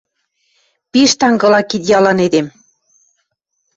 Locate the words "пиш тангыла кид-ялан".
0.91-2.17